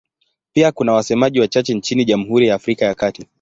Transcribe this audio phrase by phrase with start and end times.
[0.53, 3.25] Pia kuna wasemaji wachache nchini Jamhuri ya Afrika ya Kati.